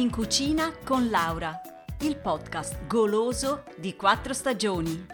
In 0.00 0.10
cucina 0.10 0.72
con 0.82 1.10
Laura, 1.10 1.60
il 2.00 2.16
podcast 2.16 2.86
goloso 2.86 3.64
di 3.76 3.94
quattro 3.96 4.32
stagioni. 4.32 5.04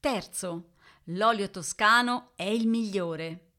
Terzo, 0.00 0.70
l'olio 1.08 1.50
toscano 1.50 2.30
è 2.36 2.44
il 2.44 2.66
migliore. 2.66 3.50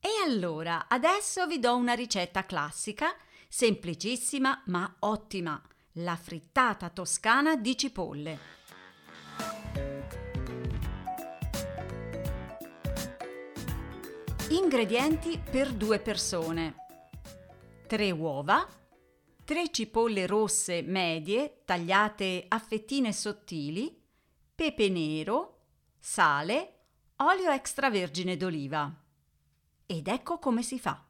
E 0.00 0.08
allora, 0.24 0.86
adesso 0.88 1.46
vi 1.46 1.58
do 1.58 1.76
una 1.76 1.92
ricetta 1.92 2.46
classica, 2.46 3.14
semplicissima 3.46 4.62
ma 4.68 4.90
ottima, 5.00 5.62
la 5.96 6.16
frittata 6.16 6.88
toscana 6.88 7.56
di 7.56 7.76
cipolle. 7.76 8.38
Ingredienti 14.48 15.38
per 15.38 15.74
due 15.74 15.98
persone. 15.98 16.88
3 17.90 18.12
uova, 18.12 18.64
3 19.44 19.70
cipolle 19.72 20.28
rosse 20.28 20.80
medie 20.80 21.62
tagliate 21.64 22.44
a 22.46 22.60
fettine 22.60 23.12
sottili, 23.12 24.00
pepe 24.54 24.88
nero, 24.88 25.62
sale, 25.98 26.82
olio 27.16 27.50
extravergine 27.50 28.36
d'oliva. 28.36 28.94
Ed 29.86 30.06
ecco 30.06 30.38
come 30.38 30.62
si 30.62 30.78
fa. 30.78 31.04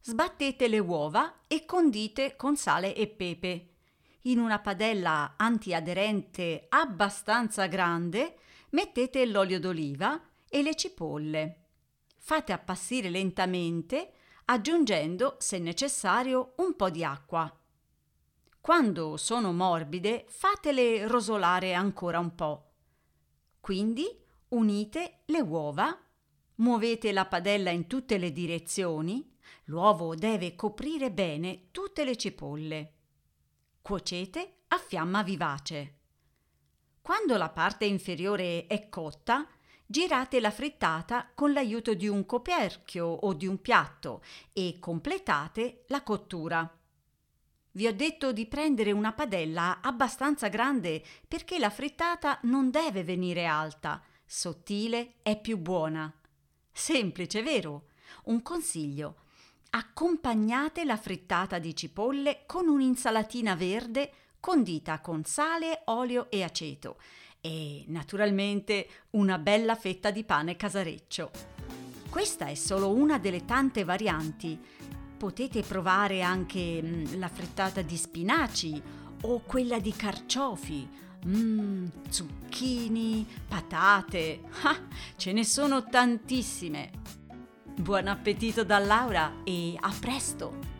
Sbattete 0.00 0.68
le 0.68 0.78
uova 0.78 1.40
e 1.48 1.64
condite 1.64 2.36
con 2.36 2.56
sale 2.56 2.94
e 2.94 3.08
pepe. 3.08 3.70
In 4.26 4.38
una 4.38 4.60
padella 4.60 5.34
antiaderente 5.36 6.66
abbastanza 6.68 7.66
grande 7.66 8.36
mettete 8.70 9.26
l'olio 9.26 9.58
d'oliva 9.58 10.22
e 10.48 10.62
le 10.62 10.76
cipolle. 10.76 11.64
Fate 12.16 12.52
appassire 12.52 13.10
lentamente 13.10 14.12
aggiungendo, 14.46 15.36
se 15.38 15.58
necessario, 15.58 16.54
un 16.56 16.74
po' 16.74 16.90
di 16.90 17.04
acqua. 17.04 17.52
Quando 18.60 19.16
sono 19.16 19.52
morbide, 19.52 20.24
fatele 20.28 21.06
rosolare 21.06 21.74
ancora 21.74 22.18
un 22.18 22.34
po'. 22.34 22.72
Quindi 23.60 24.06
unite 24.48 25.22
le 25.26 25.40
uova, 25.40 25.96
muovete 26.56 27.12
la 27.12 27.26
padella 27.26 27.70
in 27.70 27.86
tutte 27.86 28.18
le 28.18 28.32
direzioni, 28.32 29.36
l'uovo 29.64 30.14
deve 30.14 30.54
coprire 30.54 31.10
bene 31.10 31.70
tutte 31.70 32.04
le 32.04 32.16
cipolle. 32.16 32.94
Cuocete 33.82 34.62
a 34.68 34.78
fiamma 34.78 35.22
vivace. 35.22 35.94
Quando 37.00 37.36
la 37.36 37.50
parte 37.50 37.84
inferiore 37.84 38.66
è 38.66 38.88
cotta, 38.88 39.46
girate 39.86 40.40
la 40.40 40.50
frittata 40.50 41.30
con 41.32 41.52
l'aiuto 41.52 41.94
di 41.94 42.08
un 42.08 42.26
coperchio 42.26 43.06
o 43.06 43.32
di 43.32 43.46
un 43.46 43.60
piatto 43.60 44.22
e 44.52 44.78
completate 44.80 45.84
la 45.86 46.02
cottura. 46.02 46.68
Vi 47.70 47.86
ho 47.86 47.92
detto 47.92 48.32
di 48.32 48.46
prendere 48.46 48.90
una 48.90 49.12
padella 49.12 49.80
abbastanza 49.80 50.48
grande 50.48 51.04
perché 51.28 51.58
la 51.58 51.70
frittata 51.70 52.40
non 52.42 52.70
deve 52.70 53.04
venire 53.04 53.46
alta, 53.46 54.02
sottile 54.24 55.14
è 55.22 55.40
più 55.40 55.58
buona. 55.58 56.12
Semplice, 56.72 57.42
vero? 57.42 57.88
Un 58.24 58.42
consiglio. 58.42 59.18
Accompagnate 59.70 60.84
la 60.84 60.96
frittata 60.96 61.58
di 61.58 61.76
cipolle 61.76 62.44
con 62.46 62.66
un'insalatina 62.66 63.54
verde 63.54 64.12
condita 64.40 65.00
con 65.00 65.24
sale, 65.24 65.82
olio 65.86 66.30
e 66.30 66.42
aceto 66.42 66.96
e 67.46 67.84
naturalmente 67.86 68.88
una 69.10 69.38
bella 69.38 69.76
fetta 69.76 70.10
di 70.10 70.24
pane 70.24 70.56
casareccio. 70.56 71.30
Questa 72.10 72.46
è 72.46 72.54
solo 72.56 72.92
una 72.92 73.20
delle 73.20 73.44
tante 73.44 73.84
varianti. 73.84 74.58
Potete 75.16 75.62
provare 75.62 76.22
anche 76.22 76.82
mm, 76.82 77.20
la 77.20 77.28
frittata 77.28 77.82
di 77.82 77.96
spinaci 77.96 78.82
o 79.22 79.42
quella 79.46 79.78
di 79.78 79.92
carciofi. 79.92 80.88
Mmm, 81.24 81.86
zucchini, 82.08 83.24
patate. 83.46 84.40
Ah, 84.62 84.80
ce 85.14 85.32
ne 85.32 85.44
sono 85.44 85.84
tantissime. 85.84 86.90
Buon 87.76 88.08
appetito 88.08 88.64
da 88.64 88.78
Laura 88.80 89.42
e 89.44 89.76
a 89.78 89.94
presto! 90.00 90.75